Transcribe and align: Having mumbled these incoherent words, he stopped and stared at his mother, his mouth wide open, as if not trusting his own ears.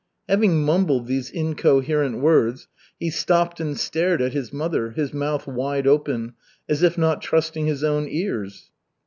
Having 0.27 0.63
mumbled 0.65 1.05
these 1.05 1.29
incoherent 1.29 2.17
words, 2.21 2.67
he 2.99 3.11
stopped 3.11 3.59
and 3.59 3.77
stared 3.77 4.19
at 4.19 4.33
his 4.33 4.51
mother, 4.51 4.89
his 4.89 5.13
mouth 5.13 5.45
wide 5.45 5.85
open, 5.85 6.33
as 6.67 6.81
if 6.81 6.97
not 6.97 7.21
trusting 7.21 7.67
his 7.67 7.83
own 7.83 8.07
ears. 8.09 8.71